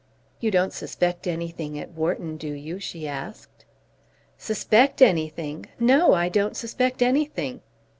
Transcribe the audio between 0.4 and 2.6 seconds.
don't suspect anything at Wharton, do